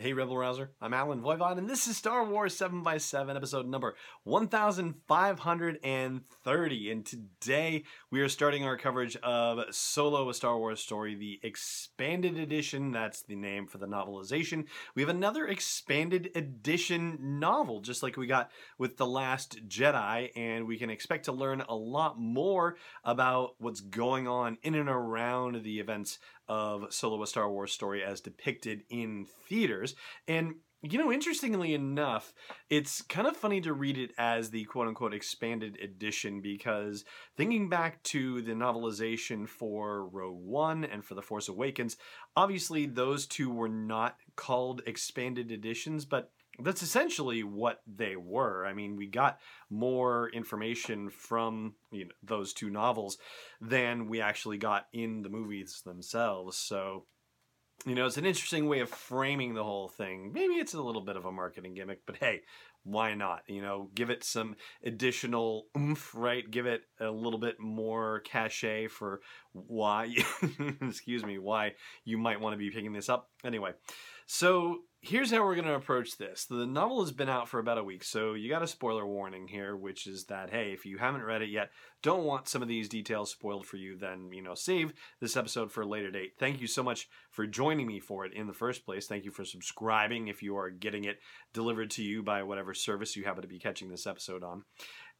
[0.00, 0.70] Hey, Rebel Rouser.
[0.80, 6.90] I'm Allen Voivod, and this is Star Wars 7x7, episode number 1530.
[6.90, 12.38] And today we are starting our coverage of Solo, a Star Wars story, the expanded
[12.38, 12.92] edition.
[12.92, 14.64] That's the name for the novelization.
[14.94, 20.66] We have another expanded edition novel, just like we got with The Last Jedi, and
[20.66, 25.62] we can expect to learn a lot more about what's going on in and around
[25.62, 26.18] the events
[26.50, 29.89] of Solo a Star Wars story as depicted in theaters.
[30.28, 32.32] And you know, interestingly enough,
[32.70, 37.04] it's kind of funny to read it as the quote unquote expanded edition because
[37.36, 41.98] thinking back to the novelization for Rogue One and for The Force Awakens,
[42.34, 48.66] obviously those two were not called expanded editions, but that's essentially what they were.
[48.66, 49.38] I mean, we got
[49.68, 53.18] more information from you know, those two novels
[53.60, 56.56] than we actually got in the movies themselves.
[56.56, 57.04] So,
[57.86, 60.32] you know, it's an interesting way of framing the whole thing.
[60.32, 62.42] Maybe it's a little bit of a marketing gimmick, but hey,
[62.82, 63.42] why not?
[63.46, 66.48] You know, give it some additional oomph, right?
[66.50, 69.20] Give it a little bit more cachet for
[69.52, 70.14] why,
[70.82, 71.72] excuse me, why
[72.04, 73.30] you might want to be picking this up.
[73.44, 73.72] Anyway,
[74.26, 76.44] so here's how we're going to approach this.
[76.44, 79.48] The novel has been out for about a week, so you got a spoiler warning
[79.48, 81.70] here, which is that hey, if you haven't read it yet,
[82.02, 85.72] don't want some of these details spoiled for you, then you know save this episode
[85.72, 86.32] for a later date.
[86.38, 89.06] Thank you so much for joining me for it in the first place.
[89.06, 91.18] Thank you for subscribing if you are getting it
[91.52, 94.64] delivered to you by whatever service you happen to be catching this episode on.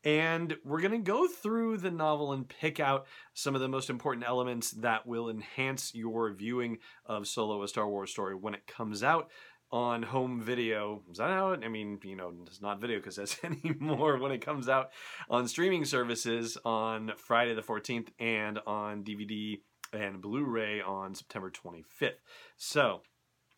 [0.03, 3.91] And we're going to go through the novel and pick out some of the most
[3.91, 8.67] important elements that will enhance your viewing of Solo, a Star Wars story when it
[8.67, 9.31] comes out
[9.72, 11.03] on home video.
[11.10, 11.60] Is that how it?
[11.64, 14.91] I mean, you know, it's not video because that's anymore when it comes out
[15.28, 19.60] on streaming services on Friday the 14th and on DVD
[19.92, 22.14] and Blu ray on September 25th.
[22.56, 23.03] So,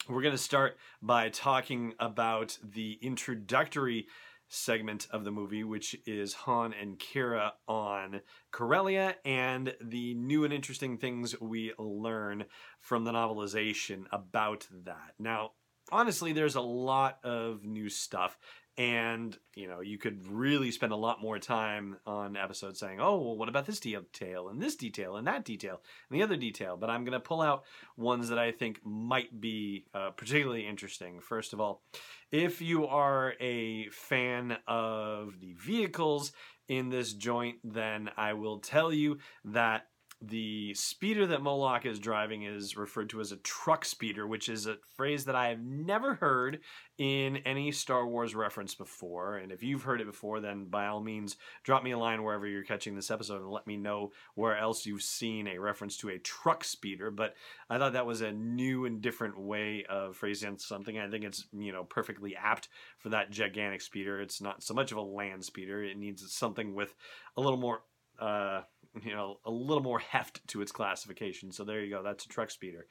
[0.09, 4.09] we're going to start by talking about the introductory
[4.49, 10.53] segment of the movie, which is Han and Qi'ra on Corellia, and the new and
[10.53, 12.45] interesting things we learn
[12.81, 15.15] from the novelization about that.
[15.19, 15.53] Now,
[15.93, 18.37] honestly, there's a lot of new stuff.
[18.79, 23.21] And, you know, you could really spend a lot more time on episodes saying, oh,
[23.21, 26.79] well, what about this detail and this detail and that detail and the other detail?
[26.79, 27.65] But I'm going to pull out
[27.99, 31.21] ones that I think might be uh, particularly interesting.
[31.21, 31.83] First of all,
[32.31, 36.33] if you are a fan of the vehicles
[36.67, 39.89] in this joint, then I will tell you that
[40.25, 44.67] the speeder that Moloch is driving is referred to as a truck speeder, which is
[44.67, 46.61] a phrase that I have never heard
[46.97, 49.39] in any Star Wars reference before.
[49.39, 52.47] And if you've heard it before, then by all means, drop me a line wherever
[52.47, 56.11] you're catching this episode and let me know where else you've seen a reference to
[56.11, 57.11] a truck speeder.
[57.11, 57.35] But
[57.69, 60.99] I thought that was a new and different way of phrasing something.
[60.99, 62.69] I think it's, you know, perfectly apt
[62.99, 64.21] for that gigantic speeder.
[64.21, 66.95] It's not so much of a land speeder, it needs something with
[67.37, 67.83] a little more.
[68.21, 68.61] Uh,
[69.03, 71.53] you know a little more heft to its classification.
[71.53, 72.03] So there you go.
[72.03, 72.87] That's a truck speeder.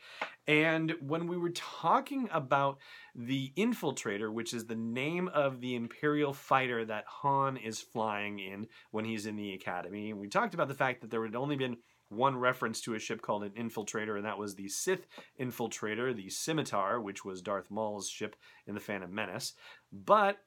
[0.48, 2.80] And when we were talking about
[3.16, 8.68] the Infiltrator, which is the name of the Imperial fighter that Han is flying in
[8.92, 11.78] when he's in the Academy, we talked about the fact that there had only been
[12.10, 15.08] one reference to a ship called an infiltrator, and that was the Sith
[15.40, 18.36] infiltrator, the Scimitar, which was Darth Maul's ship
[18.68, 19.54] in the Phantom Menace.
[19.94, 20.38] But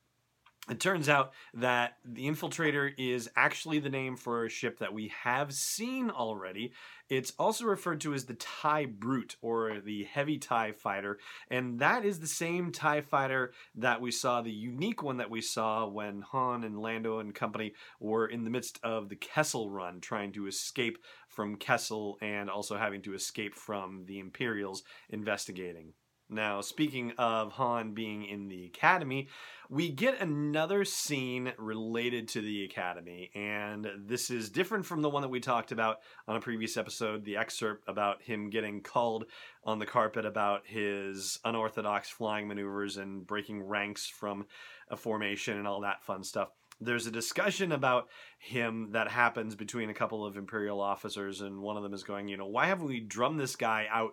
[0.69, 5.13] it turns out that the Infiltrator is actually the name for a ship that we
[5.23, 6.73] have seen already.
[7.11, 11.19] It's also referred to as the TIE Brute or the Heavy TIE Fighter,
[11.51, 15.43] and that is the same TIE Fighter that we saw, the unique one that we
[15.43, 20.01] saw when Han and Lando and company were in the midst of the Kessel Run,
[20.01, 20.97] trying to escape
[21.29, 25.93] from Kessel and also having to escape from the Imperials investigating.
[26.35, 29.29] Now, speaking of Han being in the academy,
[29.71, 35.23] we get another scene related to the academy, and this is different from the one
[35.23, 39.27] that we talked about on a previous episode the excerpt about him getting called
[39.63, 44.45] on the carpet about his unorthodox flying maneuvers and breaking ranks from
[44.91, 46.49] a formation and all that fun stuff.
[46.81, 48.09] There's a discussion about
[48.39, 52.29] him that happens between a couple of imperial officers and one of them is going
[52.29, 54.13] you know why haven't we drummed this guy out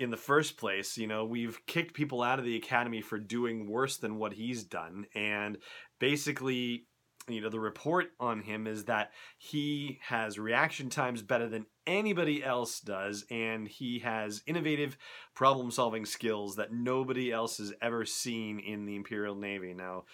[0.00, 3.68] in the first place you know we've kicked people out of the academy for doing
[3.68, 5.06] worse than what he's done.
[5.14, 5.58] And
[5.98, 6.86] basically
[7.28, 12.42] you know the report on him is that he has reaction times better than anybody
[12.42, 13.24] else does.
[13.30, 14.96] And he has innovative
[15.34, 19.74] problem solving skills that nobody else has ever seen in the imperial navy.
[19.74, 20.04] Now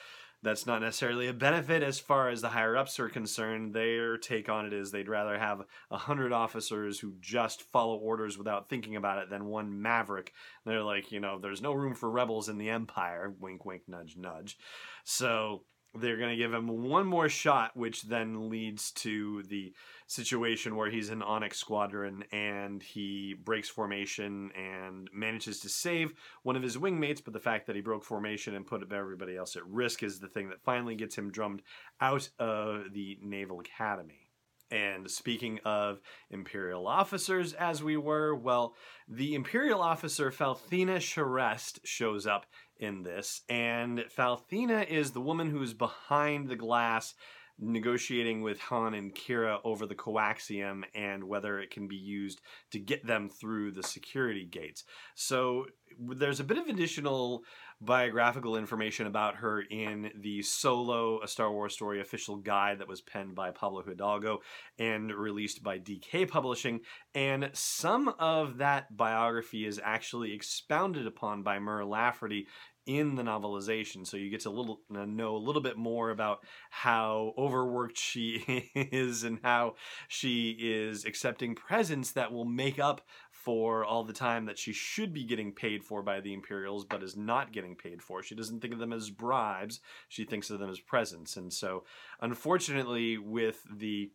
[0.43, 3.75] that's not necessarily a benefit as far as the higher ups are concerned.
[3.75, 8.39] Their take on it is they'd rather have a hundred officers who just follow orders
[8.39, 10.33] without thinking about it than one maverick.
[10.65, 13.35] They're like, you know, there's no room for rebels in the empire.
[13.41, 14.59] Wink, wink, nudge, nudge.
[15.05, 15.63] So
[15.95, 19.73] they're going to give him one more shot, which then leads to the
[20.07, 26.57] situation where he's in Onyx Squadron and he breaks formation and manages to save one
[26.57, 27.23] of his wingmates.
[27.23, 30.29] But the fact that he broke formation and put everybody else at risk is the
[30.29, 31.63] thing that finally gets him drummed
[32.01, 34.27] out of the Naval Academy.
[34.71, 36.01] And speaking of
[36.31, 38.75] Imperial officers, as we were, well,
[39.07, 42.47] the Imperial officer Falthina Sharest shows up
[42.79, 47.15] in this, and Falthina is the woman who's behind the glass
[47.59, 52.79] negotiating with Han and Qi'ra over the coaxium and whether it can be used to
[52.79, 54.85] get them through the security gates.
[55.15, 55.67] So
[55.99, 57.45] there's a bit of additional
[57.81, 63.01] biographical information about her in the Solo A Star Wars Story official guide that was
[63.01, 64.41] penned by Pablo Hidalgo
[64.79, 66.81] and released by DK Publishing.
[67.15, 72.47] And some of that biography is actually expounded upon by Mur Lafferty
[72.87, 76.41] in the novelization so you get to little know a little bit more about
[76.71, 79.75] how overworked she is and how
[80.09, 83.03] she is accepting presents that will make up
[83.47, 87.01] for all the time that she should be getting paid for by the Imperials, but
[87.01, 88.21] is not getting paid for.
[88.21, 89.79] She doesn't think of them as bribes,
[90.09, 91.37] she thinks of them as presents.
[91.37, 91.85] And so,
[92.21, 94.11] unfortunately, with the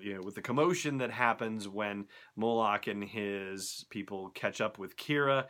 [0.00, 2.06] you know, with the commotion that happens when
[2.36, 5.46] Moloch and his people catch up with Qi'ra,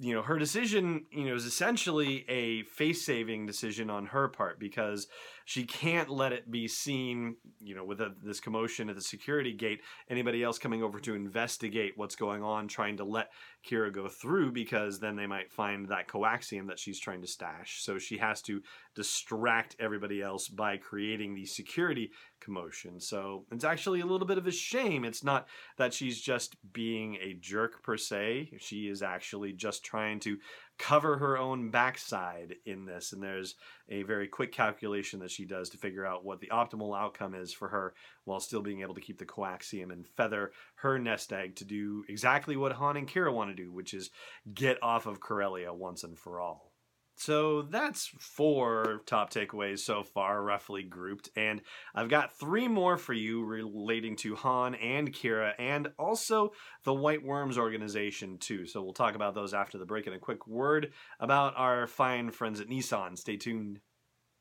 [0.00, 4.58] you know, her decision, you know, is essentially a face saving decision on her part
[4.58, 5.06] because
[5.44, 9.52] she can't let it be seen, you know, with a, this commotion at the security
[9.52, 9.80] gate,
[10.10, 13.30] anybody else coming over to investigate what's going on, trying to let
[13.68, 17.82] Qi'ra go through because then they might find that coaxium that she's trying to stash.
[17.82, 18.62] So she has to
[18.96, 22.10] distract everybody else by creating the security
[22.44, 23.00] commotion.
[23.00, 25.04] So it's actually a little bit of a shame.
[25.04, 25.46] It's not
[25.78, 28.50] that she's just being a jerk per se.
[28.58, 30.38] She is actually just trying to
[30.78, 33.12] cover her own backside in this.
[33.12, 33.54] And there's
[33.88, 37.52] a very quick calculation that she does to figure out what the optimal outcome is
[37.52, 37.94] for her
[38.24, 42.04] while still being able to keep the coaxium and feather her nest egg to do
[42.08, 44.10] exactly what Han and Qi'ra want to do, which is
[44.52, 46.73] get off of Corellia once and for all.
[47.16, 51.30] So that's four top takeaways so far, roughly grouped.
[51.36, 51.62] And
[51.94, 56.52] I've got three more for you relating to Han and Qi'ra and also
[56.82, 58.66] the White Worms organization, too.
[58.66, 60.06] So we'll talk about those after the break.
[60.06, 63.16] And a quick word about our fine friends at Nissan.
[63.16, 63.80] Stay tuned.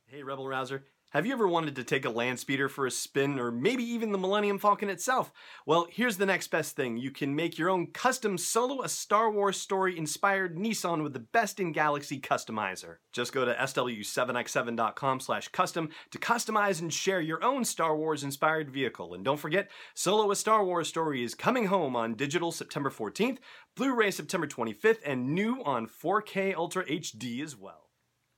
[0.08, 0.84] Hey, Rebel Rouser.
[1.14, 4.12] Have you ever wanted to take a land speeder for a spin, or maybe even
[4.12, 5.32] the Millennium Falcon itself?
[5.64, 6.98] Well, here's the next best thing.
[6.98, 11.20] You can make your own custom solo a Star Wars story inspired Nissan with the
[11.20, 12.96] best in galaxy customizer.
[13.12, 18.72] Just go to sw7x7.com slash custom to customize and share your own Star Wars inspired
[18.72, 19.14] vehicle.
[19.14, 23.38] And don't forget, Solo a Star Wars story is coming home on digital September 14th,
[23.76, 27.92] Blu-ray September 25th, and new on 4K Ultra HD as well.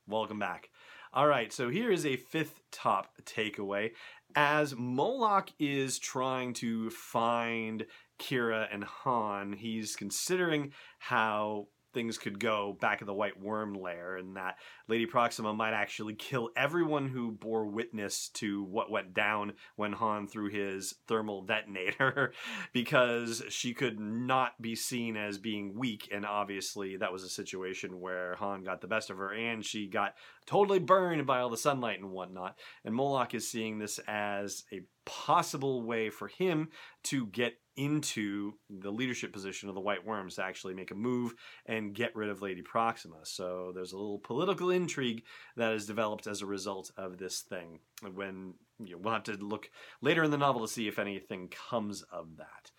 [0.06, 0.68] Welcome back.
[1.12, 3.92] All right, so here is a fifth top takeaway.
[4.34, 7.86] As Moloch is trying to find
[8.18, 14.18] Qi'ra and Han, he's considering how things could go back at the White Worm lair,
[14.18, 19.54] and that Lady Proxima might actually kill everyone who bore witness to what went down
[19.76, 22.34] when Han threw his thermal detonator,
[22.74, 27.98] because she could not be seen as being weak, and obviously that was a situation
[27.98, 31.56] where Han got the best of her, and she got totally burned by all the
[31.56, 32.58] sunlight and whatnot.
[32.84, 36.68] And Moloch is seeing this as a possible way for him
[37.04, 41.34] to get into the leadership position of the White Worms to actually make a move
[41.66, 43.18] and get rid of Lady Proxima.
[43.24, 45.22] So there's a little political intrigue
[45.56, 47.80] that is developed as a result of this thing.
[48.14, 49.70] When you know, we'll have to look
[50.00, 52.70] later in the novel to see if anything comes of that.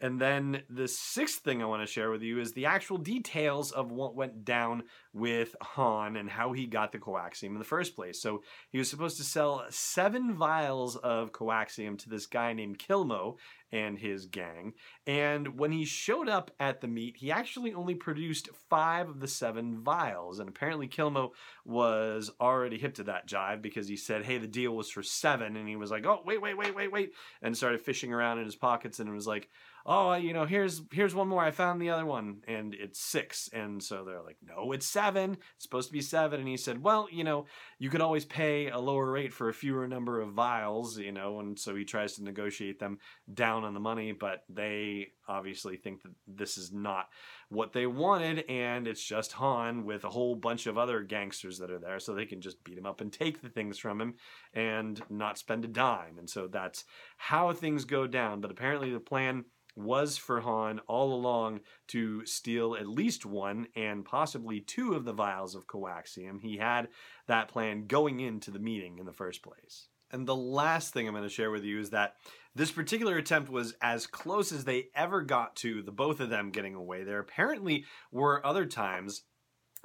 [0.00, 3.72] And then the sixth thing I want to share with you is the actual details
[3.72, 4.84] of what went down
[5.14, 8.20] with Han and how he got the coaxium in the first place.
[8.20, 13.36] So he was supposed to sell seven vials of coaxium to this guy named Kilmo
[13.72, 14.74] and his gang.
[15.06, 19.28] And when he showed up at the meet, he actually only produced five of the
[19.28, 20.38] seven vials.
[20.38, 21.30] And apparently, Kilmo
[21.64, 25.56] was already hip to that jive because he said, Hey, the deal was for seven.
[25.56, 27.12] And he was like, Oh, wait, wait, wait, wait, wait.
[27.42, 29.48] And started fishing around in his pockets and was like,
[29.86, 31.42] oh, you know, here's here's one more.
[31.42, 33.48] I found the other one, and it's six.
[33.52, 35.38] And so they're like, no, it's seven.
[35.54, 36.40] It's supposed to be seven.
[36.40, 37.46] And he said, well, you know,
[37.78, 41.38] you could always pay a lower rate for a fewer number of vials, you know.
[41.38, 42.98] And so he tries to negotiate them
[43.32, 47.08] down on the money, but they obviously think that this is not
[47.48, 51.70] what they wanted, and it's just Han with a whole bunch of other gangsters that
[51.70, 54.14] are there, so they can just beat him up and take the things from him
[54.52, 56.18] and not spend a dime.
[56.18, 56.84] And so that's
[57.16, 58.40] how things go down.
[58.40, 59.44] But apparently, the plan
[59.76, 65.12] was for Han all along to steal at least one and possibly two of the
[65.12, 66.40] vials of coaxium.
[66.40, 66.88] He had
[67.26, 69.88] that plan going into the meeting in the first place.
[70.10, 72.14] And the last thing I'm going to share with you is that
[72.54, 76.50] this particular attempt was as close as they ever got to the both of them
[76.50, 77.04] getting away.
[77.04, 79.24] There apparently were other times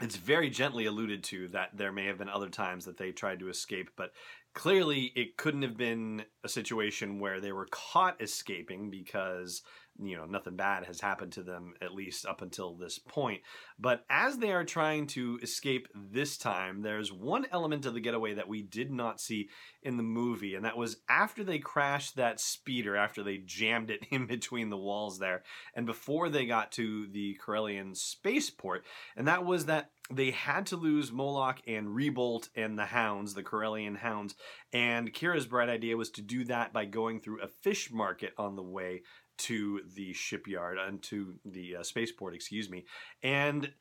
[0.02, 3.40] it's very gently alluded to that there may have been other times that they tried
[3.40, 4.12] to escape, but
[4.54, 9.62] clearly it couldn't have been a situation where they were caught escaping because
[10.00, 13.42] you know nothing bad has happened to them at least up until this point.
[13.80, 18.34] But as they are trying to escape this time there's one element of the getaway
[18.34, 19.50] that we did not see
[19.84, 24.06] in the movie and that was after they crashed that speeder after they jammed it
[24.12, 25.44] in between the walls there
[25.76, 28.84] and before they got to the Corellian spaceport.
[29.16, 33.44] And that was that they had to lose Moloch and Rebolt and the Hounds, the
[33.44, 34.36] Corellian Hounds,
[34.74, 38.56] and Qi'ra's bright idea was to do that by going through a fish market on
[38.56, 39.04] the way
[39.40, 42.86] to the shipyard and to the uh, spaceport, excuse me.
[43.24, 43.72] And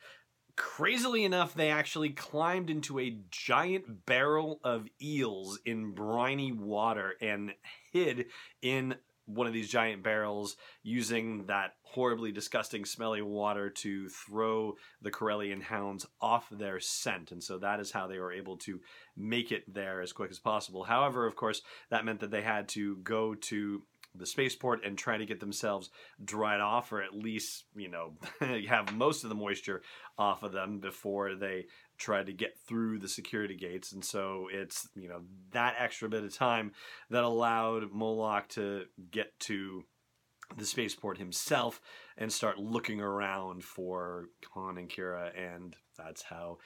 [0.56, 7.52] crazily enough, they actually climbed into a giant barrel of eels in briny water and
[7.92, 8.26] hid
[8.62, 8.96] in
[9.34, 15.62] one of these giant barrels using that horribly disgusting smelly water to throw the Corellian
[15.62, 18.80] hounds off their scent and so that is how they were able to
[19.16, 22.68] make it there as quick as possible however of course that meant that they had
[22.68, 23.82] to go to
[24.14, 25.90] the spaceport and try to get themselves
[26.24, 28.14] dried off or at least you know
[28.68, 29.82] have most of the moisture
[30.18, 34.88] off of them before they try to get through the security gates and so it's
[34.94, 35.20] you know
[35.52, 36.72] that extra bit of time
[37.10, 39.84] that allowed Moloch to get to
[40.56, 41.80] the spaceport himself
[42.18, 46.58] and start looking around for Han and Qi'ra and that's how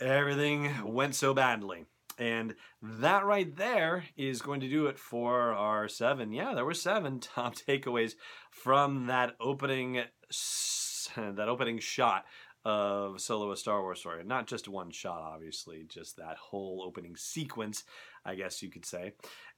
[0.00, 1.84] everything went so badly.
[2.18, 6.32] And that right there is going to do it for our seven.
[6.32, 8.14] Yeah, there were seven top takeaways
[8.50, 10.02] from that opening
[11.16, 12.24] that opening shot
[12.64, 14.24] of Solo a Star Wars story.
[14.24, 17.84] Not just one shot, obviously, just that whole opening sequence,
[18.26, 19.12] I guess you could say.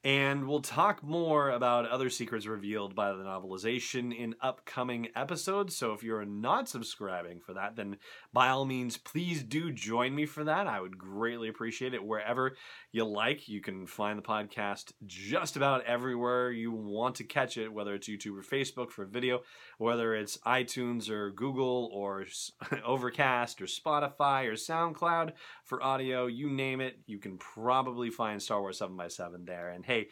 [0.05, 5.75] And we'll talk more about other secrets revealed by the novelization in upcoming episodes.
[5.75, 7.97] So if you're not subscribing for that, then
[8.33, 10.69] by all means, please do join me for that.
[10.69, 12.05] I would greatly appreciate it.
[12.05, 12.55] Wherever
[12.93, 17.73] you like, you can find the podcast just about everywhere you want to catch it,
[17.73, 19.41] whether it's YouTube or Facebook for video,
[19.79, 22.25] whether it's iTunes or Google or
[22.85, 25.33] Overcast or Spotify or SoundCloud
[25.65, 27.01] for audio, you name it.
[27.07, 29.71] You can probably find Star Wars 7 by 7 there.
[29.71, 30.09] And hey,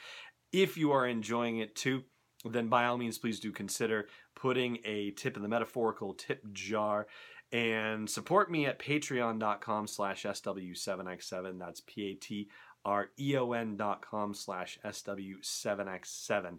[0.52, 2.02] if you are enjoying it too,
[2.44, 7.06] then by all means, please do consider putting a tip in the metaphorical tip jar
[7.52, 11.58] and support me at patreon.com slash SW7X7.
[11.58, 16.58] That's P-A-T-R-E-O-N dot com slash SW7X7.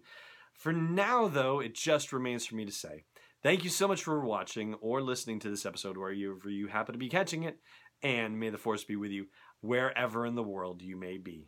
[0.54, 3.04] For now, though, it just remains for me to say
[3.44, 7.00] thank you so much for watching or listening to this episode wherever you happen to
[7.00, 7.60] be catching it,
[8.02, 9.28] and may the force be with you
[9.62, 11.48] wherever in the world you may be.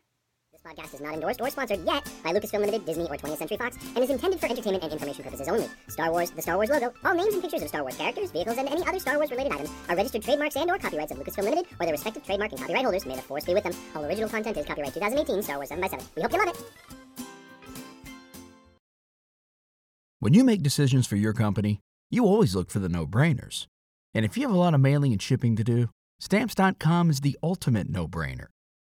[0.63, 3.57] This podcast is not endorsed or sponsored yet by Lucasfilm Limited, Disney, or 20th Century
[3.57, 5.67] Fox, and is intended for entertainment and information purposes only.
[5.87, 8.57] Star Wars, the Star Wars logo, all names and pictures of Star Wars characters, vehicles,
[8.57, 11.43] and any other Star Wars related items are registered trademarks and or copyrights of Lucasfilm
[11.43, 13.05] Limited or their respective trademark and copyright holders.
[13.05, 13.73] May the force be with them.
[13.95, 16.49] All original content is copyright 2018 Star Wars 7 x 7 We hope you love
[16.49, 16.63] it.
[20.19, 23.67] When you make decisions for your company, you always look for the no-brainers.
[24.13, 25.89] And if you have a lot of mailing and shipping to do,
[26.19, 28.47] stamps.com is the ultimate no-brainer.